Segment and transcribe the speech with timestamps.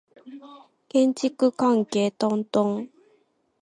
[0.89, 2.89] 建築関係トントン